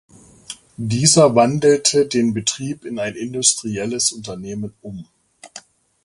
Dieser 0.77 1.35
wandelte 1.35 2.07
den 2.07 2.33
Betrieb 2.33 2.85
in 2.85 2.97
ein 2.97 3.13
industrielles 3.13 4.11
Unternehmen 4.11 4.73
um. 4.81 5.05